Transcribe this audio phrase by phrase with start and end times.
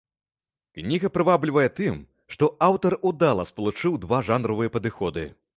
[0.77, 1.99] Кніга прываблівае тым,
[2.37, 5.33] што аўтар удала спалучыў два жанравыя падыходы.